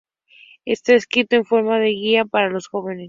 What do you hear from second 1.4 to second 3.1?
forma de una guía para los jóvenes.